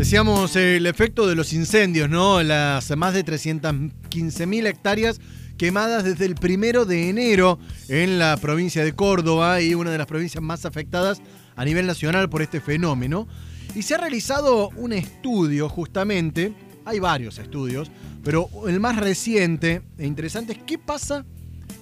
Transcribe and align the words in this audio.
Decíamos 0.00 0.56
el 0.56 0.86
efecto 0.86 1.28
de 1.28 1.34
los 1.34 1.52
incendios, 1.52 2.08
¿no? 2.08 2.42
Las 2.42 2.96
más 2.96 3.12
de 3.12 3.22
315.000 3.22 4.66
hectáreas 4.66 5.20
quemadas 5.58 6.04
desde 6.04 6.24
el 6.24 6.36
primero 6.36 6.86
de 6.86 7.10
enero 7.10 7.58
en 7.86 8.18
la 8.18 8.38
provincia 8.38 8.82
de 8.82 8.94
Córdoba 8.94 9.60
y 9.60 9.74
una 9.74 9.90
de 9.90 9.98
las 9.98 10.06
provincias 10.06 10.42
más 10.42 10.64
afectadas 10.64 11.20
a 11.54 11.66
nivel 11.66 11.86
nacional 11.86 12.30
por 12.30 12.40
este 12.40 12.62
fenómeno. 12.62 13.28
Y 13.74 13.82
se 13.82 13.94
ha 13.94 13.98
realizado 13.98 14.70
un 14.70 14.94
estudio 14.94 15.68
justamente, 15.68 16.54
hay 16.86 16.98
varios 16.98 17.38
estudios, 17.38 17.90
pero 18.24 18.48
el 18.68 18.80
más 18.80 18.96
reciente 18.96 19.82
e 19.98 20.06
interesante 20.06 20.54
es 20.54 20.60
qué 20.66 20.78
pasa 20.78 21.26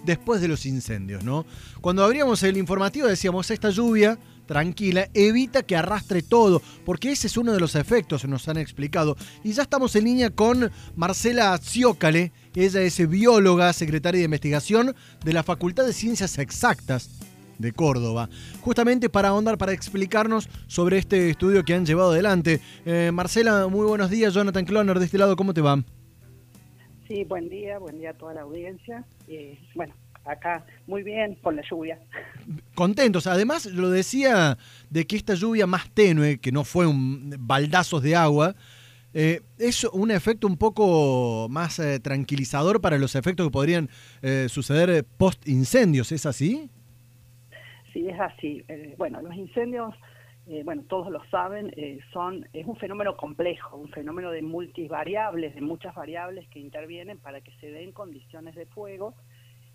después 0.04 0.40
de 0.40 0.48
los 0.48 0.66
incendios, 0.66 1.22
¿no? 1.22 1.46
Cuando 1.80 2.02
abríamos 2.02 2.42
el 2.42 2.56
informativo 2.56 3.06
decíamos, 3.06 3.48
esta 3.52 3.70
lluvia 3.70 4.18
tranquila, 4.48 5.08
evita 5.14 5.62
que 5.62 5.76
arrastre 5.76 6.22
todo, 6.22 6.60
porque 6.84 7.12
ese 7.12 7.28
es 7.28 7.36
uno 7.36 7.52
de 7.52 7.60
los 7.60 7.76
efectos, 7.76 8.24
nos 8.24 8.48
han 8.48 8.56
explicado. 8.56 9.16
Y 9.44 9.52
ya 9.52 9.62
estamos 9.62 9.94
en 9.94 10.04
línea 10.04 10.30
con 10.30 10.72
Marcela 10.96 11.56
Ziócale, 11.58 12.32
ella 12.56 12.80
es 12.80 13.08
bióloga, 13.08 13.72
secretaria 13.72 14.18
de 14.18 14.24
investigación 14.24 14.96
de 15.24 15.32
la 15.32 15.44
Facultad 15.44 15.86
de 15.86 15.92
Ciencias 15.92 16.38
Exactas 16.38 17.10
de 17.58 17.72
Córdoba, 17.72 18.28
justamente 18.62 19.08
para 19.08 19.28
ahondar, 19.28 19.58
para 19.58 19.72
explicarnos 19.72 20.48
sobre 20.66 20.98
este 20.98 21.30
estudio 21.30 21.64
que 21.64 21.74
han 21.74 21.86
llevado 21.86 22.12
adelante. 22.12 22.60
Eh, 22.86 23.10
Marcela, 23.12 23.68
muy 23.68 23.86
buenos 23.86 24.10
días, 24.10 24.32
Jonathan 24.32 24.64
Cloner, 24.64 24.98
de 24.98 25.04
este 25.04 25.18
lado, 25.18 25.36
¿cómo 25.36 25.54
te 25.54 25.60
va? 25.60 25.84
Sí, 27.06 27.24
buen 27.24 27.48
día, 27.48 27.78
buen 27.78 27.98
día 27.98 28.10
a 28.10 28.14
toda 28.14 28.34
la 28.34 28.42
audiencia. 28.42 29.04
Eh, 29.28 29.58
bueno, 29.74 29.94
acá 30.28 30.64
muy 30.86 31.02
bien 31.02 31.34
con 31.36 31.56
la 31.56 31.62
lluvia. 31.68 31.98
Contentos. 32.74 33.26
Además, 33.26 33.66
lo 33.66 33.90
decía 33.90 34.58
de 34.90 35.06
que 35.06 35.16
esta 35.16 35.34
lluvia 35.34 35.66
más 35.66 35.90
tenue, 35.90 36.38
que 36.38 36.52
no 36.52 36.64
fue 36.64 36.86
un 36.86 37.34
baldazos 37.38 38.02
de 38.02 38.14
agua, 38.14 38.54
eh, 39.14 39.40
es 39.58 39.84
un 39.84 40.10
efecto 40.10 40.46
un 40.46 40.58
poco 40.58 41.48
más 41.48 41.78
eh, 41.78 41.98
tranquilizador 41.98 42.80
para 42.80 42.98
los 42.98 43.14
efectos 43.14 43.46
que 43.46 43.50
podrían 43.50 43.88
eh, 44.22 44.46
suceder 44.48 45.04
post 45.16 45.48
incendios. 45.48 46.12
¿Es 46.12 46.26
así? 46.26 46.70
Sí, 47.92 48.06
es 48.06 48.20
así. 48.20 48.64
bueno, 48.96 49.20
los 49.22 49.34
incendios, 49.34 49.94
bueno, 50.64 50.82
todos 50.88 51.10
lo 51.10 51.24
saben, 51.30 51.74
son 52.12 52.46
es 52.52 52.66
un 52.66 52.76
fenómeno 52.76 53.16
complejo, 53.16 53.76
un 53.76 53.88
fenómeno 53.88 54.30
de 54.30 54.42
multivariables, 54.42 55.54
de 55.54 55.60
muchas 55.62 55.94
variables 55.94 56.46
que 56.48 56.60
intervienen 56.60 57.18
para 57.18 57.40
que 57.40 57.50
se 57.60 57.70
den 57.70 57.92
condiciones 57.92 58.54
de 58.54 58.66
fuego 58.66 59.14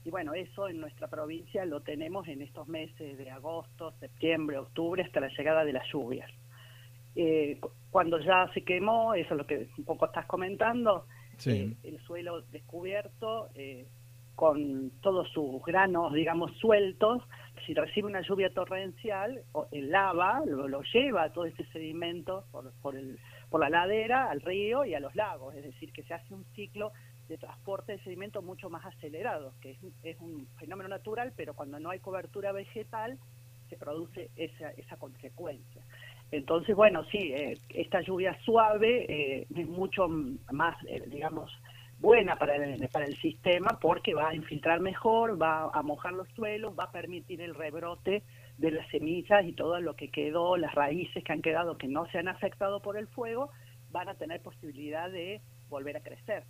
y 0.05 0.09
bueno, 0.09 0.33
eso 0.33 0.67
en 0.67 0.81
nuestra 0.81 1.07
provincia 1.07 1.65
lo 1.65 1.81
tenemos 1.81 2.27
en 2.27 2.41
estos 2.41 2.67
meses 2.67 3.17
de 3.17 3.29
agosto, 3.29 3.93
septiembre, 3.99 4.57
octubre, 4.57 5.03
hasta 5.03 5.21
la 5.21 5.29
llegada 5.29 5.63
de 5.63 5.73
las 5.73 5.87
lluvias. 5.91 6.29
Eh, 7.15 7.59
cuando 7.89 8.19
ya 8.19 8.49
se 8.53 8.63
quemó, 8.63 9.13
eso 9.13 9.33
es 9.33 9.37
lo 9.37 9.45
que 9.45 9.69
un 9.77 9.85
poco 9.85 10.05
estás 10.05 10.25
comentando, 10.25 11.05
eh, 11.45 11.75
el 11.83 11.99
suelo 12.01 12.41
descubierto, 12.41 13.49
eh, 13.55 13.87
con 14.35 14.91
todos 15.01 15.29
sus 15.29 15.63
granos, 15.63 16.13
digamos, 16.13 16.51
sueltos, 16.57 17.21
si 17.65 17.73
recibe 17.73 18.07
una 18.07 18.21
lluvia 18.21 18.53
torrencial, 18.53 19.43
el 19.71 19.91
lava 19.91 20.41
lo, 20.45 20.81
lleva 20.81 21.31
todo 21.31 21.45
ese 21.45 21.63
sedimento 21.65 22.45
por, 22.51 22.71
por, 22.81 22.95
el, 22.95 23.19
por 23.49 23.61
la 23.61 23.69
ladera 23.69 24.29
al 24.29 24.41
río 24.41 24.85
y 24.85 24.95
a 24.95 24.99
los 24.99 25.15
lagos, 25.15 25.55
es 25.55 25.63
decir, 25.63 25.93
que 25.93 26.03
se 26.03 26.13
hace 26.13 26.33
un 26.33 26.43
ciclo 26.55 26.91
de 27.27 27.37
transporte 27.37 27.93
de 27.93 28.03
sedimento 28.03 28.41
mucho 28.41 28.69
más 28.69 28.85
acelerado, 28.85 29.53
que 29.61 29.77
es, 30.03 30.19
un 30.19 30.47
fenómeno 30.57 30.89
natural, 30.89 31.33
pero 31.35 31.53
cuando 31.53 31.79
no 31.79 31.89
hay 31.89 31.99
cobertura 31.99 32.51
vegetal 32.51 33.17
se 33.69 33.77
produce 33.77 34.29
esa, 34.35 34.71
esa 34.71 34.97
consecuencia. 34.97 35.83
Entonces, 36.31 36.75
bueno, 36.75 37.03
sí, 37.05 37.31
eh, 37.33 37.57
esta 37.69 38.01
lluvia 38.01 38.37
suave 38.43 39.05
eh, 39.07 39.47
es 39.55 39.67
mucho 39.67 40.07
más, 40.07 40.75
eh, 40.87 41.03
digamos, 41.07 41.51
buena 42.03 42.35
para 42.35 42.57
el, 42.57 42.89
para 42.89 43.05
el 43.05 43.15
sistema 43.21 43.79
porque 43.79 44.13
va 44.13 44.29
a 44.29 44.35
infiltrar 44.35 44.81
mejor, 44.81 45.41
va 45.41 45.71
a 45.73 45.81
mojar 45.83 46.11
los 46.11 46.27
suelos, 46.35 46.73
va 46.77 46.83
a 46.83 46.91
permitir 46.91 47.41
el 47.41 47.55
rebrote 47.55 48.23
de 48.57 48.71
las 48.71 48.85
semillas 48.89 49.45
y 49.45 49.53
todo 49.53 49.79
lo 49.79 49.95
que 49.95 50.09
quedó, 50.09 50.57
las 50.57 50.75
raíces 50.75 51.23
que 51.23 51.31
han 51.31 51.41
quedado 51.41 51.77
que 51.77 51.87
no 51.87 52.05
se 52.11 52.17
han 52.17 52.27
afectado 52.27 52.81
por 52.81 52.97
el 52.97 53.07
fuego, 53.07 53.49
van 53.91 54.09
a 54.09 54.15
tener 54.15 54.41
posibilidad 54.41 55.09
de 55.09 55.39
volver 55.69 55.95
a 55.95 56.01
crecer. 56.01 56.43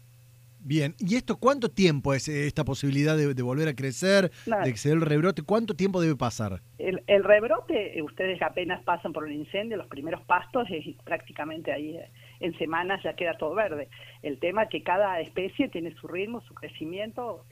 Bien, 0.59 0.95
¿y 0.97 1.17
esto 1.17 1.37
cuánto 1.37 1.69
tiempo 1.69 2.15
es 2.15 2.27
eh, 2.29 2.47
esta 2.47 2.63
posibilidad 2.63 3.15
de, 3.15 3.43
volver 3.43 3.67
a 3.67 3.75
crecer, 3.75 4.31
de 4.45 4.69
exceder 4.69 4.97
el 4.97 5.05
rebrote? 5.05 5.43
¿Cuánto 5.43 5.75
tiempo 5.75 6.01
debe 6.01 6.15
pasar? 6.15 6.61
El, 6.79 7.23
rebrote, 7.23 7.99
eh, 7.99 8.01
ustedes 8.01 8.41
apenas 8.41 8.81
pasan 8.83 9.13
por 9.13 9.27
el 9.27 9.33
incendio, 9.33 9.77
los 9.77 9.87
primeros 9.87 10.21
pastos, 10.23 10.65
es 10.71 10.95
prácticamente 11.03 11.71
ahí 11.71 11.97
eh, 11.97 12.09
en 12.43 12.57
semanas 12.57 13.01
ya 13.03 13.15
queda 13.15 13.37
todo 13.37 13.55
verde. 13.55 13.87
El 14.21 14.37
tema 14.37 14.63
es 14.63 14.69
que 14.69 14.83
cada 14.83 15.21
especie 15.21 15.69
tiene 15.69 15.95
su 15.95 16.09
ritmo, 16.09 16.41
su 16.41 16.53
crecimiento, 16.53 17.45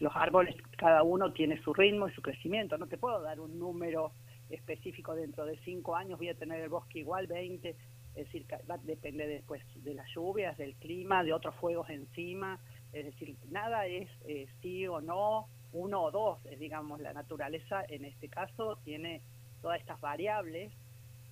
los 0.00 0.14
árboles, 0.14 0.54
cada 0.76 1.02
uno 1.02 1.32
tiene 1.32 1.60
su 1.62 1.72
ritmo 1.72 2.08
y 2.08 2.12
su 2.12 2.20
crecimiento. 2.20 2.76
No 2.76 2.86
te 2.86 2.98
puedo 2.98 3.22
dar 3.22 3.40
un 3.40 3.58
número 3.58 4.12
específico 4.50 5.14
dentro 5.14 5.46
de 5.46 5.56
cinco 5.64 5.96
años, 5.96 6.18
voy 6.18 6.28
a 6.28 6.34
tener 6.34 6.60
el 6.60 6.68
bosque 6.68 6.98
igual, 6.98 7.26
20, 7.26 7.70
es 7.70 7.76
decir, 8.14 8.46
depende 8.82 9.26
después 9.26 9.62
de 9.82 9.94
las 9.94 10.06
lluvias, 10.14 10.58
del 10.58 10.74
clima, 10.74 11.24
de 11.24 11.32
otros 11.32 11.54
fuegos 11.56 11.88
encima, 11.88 12.60
es 12.92 13.06
decir, 13.06 13.36
nada 13.48 13.86
es 13.86 14.10
eh, 14.26 14.46
sí 14.60 14.86
o 14.86 15.00
no, 15.00 15.48
uno 15.72 16.02
o 16.02 16.10
dos, 16.10 16.44
es, 16.44 16.58
digamos, 16.60 17.00
la 17.00 17.14
naturaleza 17.14 17.82
en 17.88 18.04
este 18.04 18.28
caso 18.28 18.78
tiene 18.84 19.22
todas 19.62 19.80
estas 19.80 20.00
variables, 20.02 20.70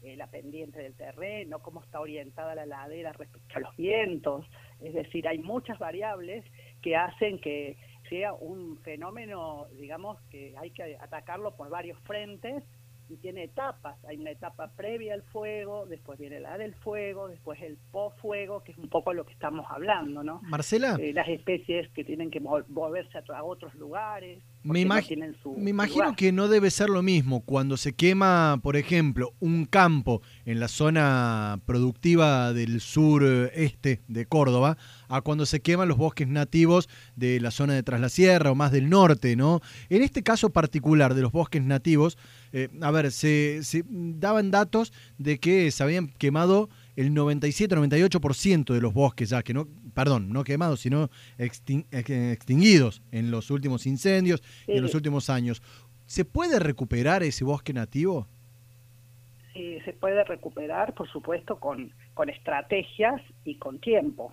eh, 0.02 0.16
la 0.16 0.26
pendiente 0.28 0.80
del 0.80 0.94
terreno, 0.94 1.60
cómo 1.60 1.82
está 1.82 2.00
orientada 2.00 2.54
la 2.54 2.66
ladera 2.66 3.12
respecto 3.12 3.56
a 3.56 3.60
los 3.60 3.76
vientos, 3.76 4.46
es 4.80 4.94
decir, 4.94 5.28
hay 5.28 5.38
muchas 5.38 5.78
variables 5.78 6.44
que 6.80 6.96
hacen 6.96 7.38
que 7.38 7.76
sea 8.08 8.32
un 8.32 8.78
fenómeno, 8.78 9.66
digamos, 9.78 10.20
que 10.30 10.54
hay 10.58 10.70
que 10.70 10.96
atacarlo 11.00 11.56
por 11.56 11.70
varios 11.70 11.98
frentes 12.00 12.64
y 13.08 13.16
tiene 13.16 13.44
etapas. 13.44 14.02
Hay 14.04 14.16
una 14.16 14.30
etapa 14.30 14.72
previa 14.74 15.14
al 15.14 15.22
fuego, 15.22 15.86
después 15.86 16.18
viene 16.18 16.40
la 16.40 16.56
del 16.58 16.74
fuego, 16.76 17.28
después 17.28 17.60
el 17.62 17.76
post-fuego, 17.90 18.62
que 18.64 18.72
es 18.72 18.78
un 18.78 18.88
poco 18.88 19.12
lo 19.12 19.24
que 19.24 19.32
estamos 19.32 19.66
hablando, 19.68 20.22
¿no? 20.22 20.40
Marcela. 20.42 20.96
Eh, 20.98 21.12
las 21.12 21.28
especies 21.28 21.90
que 21.92 22.04
tienen 22.04 22.30
que 22.30 22.40
moverse 22.40 23.18
a, 23.18 23.44
otros 23.44 23.74
lugares. 23.74 24.42
Me, 24.64 24.84
me 25.56 25.70
imagino 25.70 26.14
que 26.14 26.30
no 26.30 26.46
debe 26.46 26.70
ser 26.70 26.88
lo 26.88 27.02
mismo 27.02 27.40
cuando 27.40 27.76
se 27.76 27.94
quema, 27.94 28.60
por 28.62 28.76
ejemplo, 28.76 29.34
un 29.40 29.64
campo 29.64 30.22
en 30.44 30.60
la 30.60 30.68
zona 30.68 31.60
productiva 31.66 32.52
del 32.52 32.80
sur 32.80 33.24
este 33.54 34.02
de 34.06 34.26
Córdoba, 34.26 34.78
a 35.08 35.20
cuando 35.20 35.46
se 35.46 35.60
queman 35.60 35.88
los 35.88 35.98
bosques 35.98 36.28
nativos 36.28 36.88
de 37.16 37.40
la 37.40 37.50
zona 37.50 37.74
de 37.74 37.82
Tras 37.82 38.00
la 38.00 38.08
Sierra 38.08 38.52
o 38.52 38.54
más 38.54 38.70
del 38.70 38.88
norte, 38.88 39.34
¿no? 39.34 39.60
En 39.88 40.02
este 40.02 40.22
caso 40.22 40.50
particular 40.50 41.14
de 41.14 41.22
los 41.22 41.32
bosques 41.32 41.62
nativos, 41.62 42.16
eh, 42.52 42.68
a 42.80 42.90
ver, 42.90 43.10
se, 43.10 43.62
daban 43.88 44.50
datos 44.50 44.92
de 45.18 45.38
que 45.38 45.70
se 45.70 45.82
habían 45.82 46.08
quemado 46.08 46.70
el 46.96 47.10
97-98% 47.12 48.74
de 48.74 48.80
los 48.80 48.92
bosques 48.92 49.30
ya, 49.30 49.42
que 49.42 49.54
no, 49.54 49.66
perdón, 49.94 50.32
no 50.32 50.44
quemados, 50.44 50.80
sino 50.80 51.10
extinguidos 51.38 53.02
en 53.10 53.30
los 53.30 53.50
últimos 53.50 53.86
incendios 53.86 54.42
y 54.66 54.72
en 54.72 54.82
los 54.82 54.94
últimos 54.94 55.30
años. 55.30 55.62
¿Se 56.06 56.24
puede 56.24 56.58
recuperar 56.58 57.22
ese 57.22 57.44
bosque 57.44 57.72
nativo? 57.72 58.26
Sí, 59.54 59.80
se 59.84 59.92
puede 59.92 60.24
recuperar, 60.24 60.94
por 60.94 61.08
supuesto, 61.10 61.58
con, 61.58 61.92
con 62.14 62.30
estrategias 62.30 63.20
y 63.44 63.56
con 63.56 63.78
tiempo. 63.78 64.32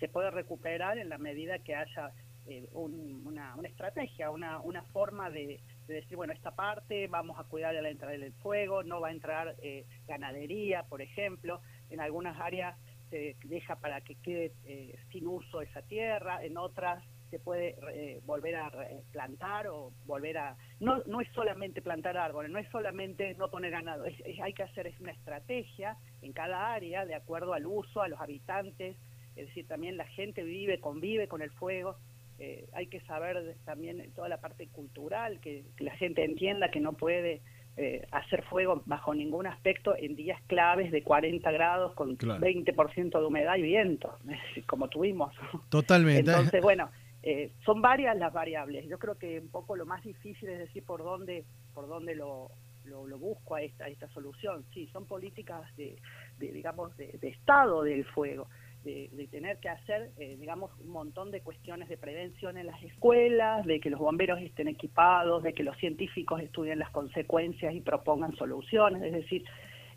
Se 0.00 0.08
puede 0.08 0.30
recuperar 0.30 0.98
en 0.98 1.08
la 1.08 1.18
medida 1.18 1.58
que 1.58 1.74
haya 1.74 2.12
eh, 2.50 2.66
una, 2.72 3.54
una, 3.56 3.68
estrategia, 3.68 4.30
una, 4.30 4.60
una 4.60 4.82
forma 4.84 5.28
de, 5.28 5.60
decir, 5.86 6.16
bueno, 6.16 6.32
esta 6.32 6.52
parte 6.52 7.06
vamos 7.06 7.38
a 7.38 7.44
cuidar 7.44 7.74
de 7.74 7.82
la 7.82 7.90
entrada 7.90 8.16
del 8.16 8.32
fuego, 8.32 8.82
no 8.82 9.00
va 9.00 9.08
a 9.08 9.12
entrar 9.12 9.54
eh, 9.62 9.84
ganadería, 10.06 10.84
por 10.84 11.02
ejemplo, 11.02 11.60
en 11.90 12.00
algunas 12.00 12.38
áreas 12.40 12.78
se 13.10 13.36
deja 13.44 13.76
para 13.76 14.00
que 14.02 14.16
quede 14.16 14.52
eh, 14.66 14.94
sin 15.10 15.26
uso 15.26 15.62
esa 15.62 15.82
tierra, 15.82 16.44
en 16.44 16.58
otras 16.58 17.02
se 17.30 17.38
puede 17.38 17.76
volver 18.24 18.56
a 18.56 18.72
plantar 19.12 19.66
o 19.66 19.92
volver 20.06 20.38
a... 20.38 20.56
No, 20.80 21.02
no 21.04 21.20
es 21.20 21.28
solamente 21.34 21.82
plantar 21.82 22.16
árboles, 22.16 22.50
no 22.50 22.58
es 22.58 22.66
solamente 22.70 23.34
no 23.34 23.50
poner 23.50 23.70
ganado, 23.70 24.04
hay 24.42 24.52
que 24.54 24.62
hacer 24.62 24.86
es 24.86 24.98
una 24.98 25.12
estrategia 25.12 25.98
en 26.22 26.32
cada 26.32 26.72
área 26.72 27.04
de 27.04 27.14
acuerdo 27.14 27.52
al 27.52 27.66
uso, 27.66 28.00
a 28.00 28.08
los 28.08 28.18
habitantes, 28.18 28.96
es 29.36 29.46
decir, 29.46 29.68
también 29.68 29.96
la 29.96 30.06
gente 30.06 30.42
vive, 30.42 30.80
convive 30.80 31.28
con 31.28 31.42
el 31.42 31.50
fuego, 31.50 31.96
eh, 32.38 32.68
hay 32.72 32.86
que 32.86 33.00
saber 33.00 33.56
también 33.64 34.12
toda 34.14 34.28
la 34.28 34.40
parte 34.40 34.68
cultural, 34.68 35.40
que, 35.40 35.64
la 35.78 35.94
gente 35.96 36.24
entienda 36.24 36.70
que 36.70 36.80
no 36.80 36.92
puede 36.92 37.42
eh, 37.80 38.04
hacer 38.10 38.42
fuego 38.42 38.82
bajo 38.86 39.14
ningún 39.14 39.46
aspecto 39.46 39.94
en 39.96 40.16
días 40.16 40.40
claves 40.48 40.90
de 40.90 41.04
40 41.04 41.48
grados 41.52 41.94
con 41.94 42.18
20% 42.18 43.20
de 43.20 43.24
humedad 43.24 43.54
y 43.54 43.62
viento, 43.62 44.16
como 44.66 44.88
tuvimos. 44.88 45.32
Totalmente. 45.68 46.28
Entonces, 46.28 46.60
bueno, 46.62 46.90
eh, 47.22 47.52
son 47.64 47.80
varias 47.80 48.16
las 48.16 48.32
variables. 48.32 48.84
Yo 48.88 48.98
creo 48.98 49.16
que 49.16 49.38
un 49.38 49.48
poco 49.48 49.76
lo 49.76 49.86
más 49.86 50.02
difícil 50.02 50.48
es 50.48 50.58
decir 50.58 50.84
por 50.84 51.04
dónde, 51.04 51.44
por 51.72 51.86
dónde 51.86 52.16
lo, 52.16 52.50
lo, 52.84 53.18
busco 53.18 53.54
a 53.54 53.62
esta, 53.62 53.86
esta 53.86 54.08
solución. 54.08 54.64
Sí, 54.74 54.88
son 54.92 55.06
políticas 55.06 55.62
de, 55.76 55.96
digamos, 56.38 56.96
de, 56.96 57.16
estado 57.22 57.84
del 57.84 58.04
fuego. 58.06 58.48
De, 58.88 59.28
tener 59.30 59.58
que 59.58 59.68
hacer, 59.68 60.12
eh, 60.16 60.36
digamos, 60.40 60.70
un 60.80 60.88
montón 60.88 61.30
de 61.30 61.42
cuestiones 61.42 61.90
de 61.90 61.98
prevención 61.98 62.56
en 62.56 62.66
las 62.66 62.82
escuelas, 62.82 63.66
de 63.66 63.80
que 63.80 63.90
los 63.90 64.00
bomberos 64.00 64.40
estén 64.40 64.66
equipados, 64.66 65.42
de 65.42 65.52
que 65.52 65.62
los 65.62 65.76
científicos 65.76 66.40
estudien 66.40 66.78
las 66.78 66.90
consecuencias 66.90 67.74
y 67.74 67.82
propongan 67.82 68.34
soluciones. 68.36 69.02
Es 69.02 69.12
decir, 69.12 69.44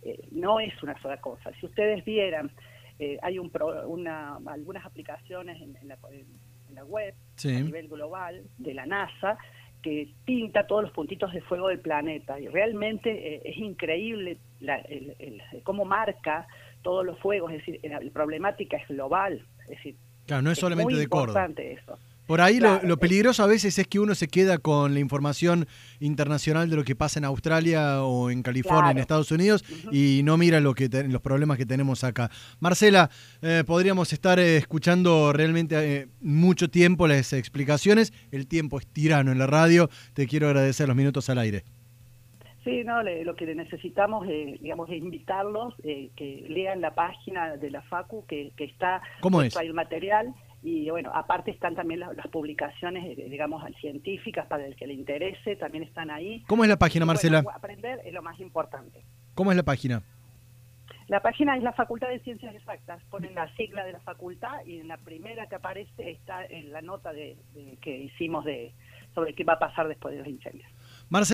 eh, 0.02 0.28
no 0.32 0.60
es 0.60 0.74
una 0.84 1.02
sola 1.02 1.22
cosa. 1.22 1.52
Si 1.60 1.66
ustedes 1.66 2.04
vieran, 2.04 2.52
eh, 3.00 3.18
hay 3.22 3.40
un 3.40 3.50
una, 3.88 4.38
algunas 4.46 4.86
aplicaciones 4.86 5.62
en, 5.62 5.88
la, 5.88 6.84
web 6.84 7.16
a 7.44 7.48
nivel 7.48 7.88
global 7.88 8.44
de 8.58 8.74
la 8.74 8.86
NASA 8.86 9.38
que 9.82 10.10
pinta 10.26 10.68
todos 10.68 10.84
los 10.84 10.92
puntitos 10.92 11.34
de 11.34 11.42
fuego 11.42 11.68
del 11.68 11.80
planeta 11.80 12.40
y 12.40 12.48
realmente 12.48 13.36
eh, 13.36 13.42
es 13.46 13.58
increíble 13.58 14.38
cómo 15.64 15.86
marca 15.86 16.48
todos 16.82 17.06
los 17.06 17.20
fuegos, 17.20 17.52
es 17.52 17.66
decir, 17.66 17.80
la, 17.84 18.00
problemática 18.12 18.78
es 18.78 18.88
global, 18.88 19.46
es 19.64 19.70
decir, 19.70 19.96
claro, 20.26 20.44
no 20.44 20.52
es, 20.52 20.60
solamente 20.60 20.96
de 20.96 21.08
Córdoba. 21.08 21.50
Eso. 21.58 21.98
Por 22.32 22.40
ahí 22.40 22.62
lo, 22.62 22.96
peligroso 22.98 23.44
a 23.44 23.46
veces 23.46 23.78
es 23.78 23.88
que 23.88 24.00
uno 24.00 24.16
se 24.16 24.30
queda 24.30 24.58
con 24.58 24.94
la 24.94 25.02
información 25.02 25.68
internacional 26.00 26.70
de 26.70 26.78
lo 26.78 26.86
que 26.86 26.96
pasa 26.96 27.20
en 27.20 27.26
Australia 27.26 28.06
o 28.06 28.30
en 28.30 28.42
California, 28.42 28.92
en 28.92 29.00
Estados 29.00 29.34
Unidos, 29.34 29.66
y 29.92 30.22
no 30.24 30.38
mira 30.38 30.62
lo 30.62 30.74
que 30.74 30.88
los 31.10 31.22
problemas 31.22 31.58
que 31.58 31.66
tenemos 31.66 32.06
acá. 32.06 32.32
Marcela, 32.62 33.10
eh, 33.42 33.66
podríamos 33.68 34.14
estar 34.14 34.40
eh, 34.40 34.56
escuchando 34.56 35.34
realmente 35.34 35.76
eh, 35.78 36.08
mucho 36.22 36.70
tiempo 36.70 37.06
las 37.06 37.34
explicaciones. 37.34 38.14
El 38.32 38.48
tiempo 38.48 38.80
es 38.80 38.88
tirano 38.88 39.34
en 39.34 39.38
la 39.38 39.48
radio. 39.48 39.90
Te 40.14 40.26
quiero 40.26 40.48
agradecer 40.48 40.88
los 40.88 40.96
minutos 40.96 41.30
al 41.30 41.38
aire. 41.38 41.66
Sí, 42.64 42.86
no, 42.86 43.04
lo 43.04 43.36
que 43.36 43.54
necesitamos, 43.54 44.26
digamos, 44.26 44.90
es 44.90 44.96
invitarlos, 44.96 45.74
que 45.84 46.46
lean 46.48 46.80
la 46.80 46.96
página 46.96 47.58
de 47.58 47.72
la 47.72 47.82
FACU, 47.82 48.26
que, 48.26 48.54
está... 48.58 49.02
¿Cómo 49.20 49.42
es? 49.42 49.54
el 49.58 49.74
material 49.74 50.34
y 50.64 50.90
bueno, 50.90 51.12
aparte 51.14 51.52
están 51.52 51.76
también 51.76 52.02
las, 52.02 52.28
publicaciones, 52.28 53.18
eh, 53.18 53.28
digamos, 53.30 53.64
científicas 53.80 54.46
para 54.48 54.66
el 54.66 54.76
que 54.76 54.86
le 54.86 54.94
interese, 54.94 55.56
también 55.56 55.84
están 55.84 56.12
ahí. 56.12 56.44
¿Cómo 56.48 56.64
es 56.64 56.70
la 56.70 56.78
página, 56.78 57.06
Marcela? 57.06 57.44
aprender 57.54 58.00
es 58.06 58.14
lo 58.14 58.22
más 58.22 58.40
importante. 58.40 59.04
¿Cómo 59.34 59.52
es 59.52 59.58
la 59.58 59.64
página? 59.64 60.04
La 61.08 61.22
página 61.22 61.58
es 61.58 61.64
la 61.64 61.74
Facultad 61.74 62.08
de 62.08 62.20
Ciencias 62.20 62.56
Exactas, 62.56 63.04
ponen 63.10 63.36
la 63.36 63.54
sigla 63.56 63.84
de 63.84 63.94
la 63.94 64.00
facultad 64.00 64.64
y 64.66 64.80
en 64.80 64.88
la 64.88 64.98
primera 64.98 65.48
que 65.48 65.56
aparece 65.56 66.12
está 66.12 66.46
en 66.46 66.72
la 66.72 66.82
nota 66.82 67.12
de, 67.12 67.38
que 67.82 67.98
hicimos 67.98 68.46
de 68.46 68.74
sobre 69.14 69.34
qué 69.34 69.44
va 69.44 69.54
a 69.54 69.60
pasar 69.60 69.90
después 69.90 70.14
de 70.14 70.20
los 70.20 70.28
incendios. 70.30 70.72
Marcela 71.10 71.30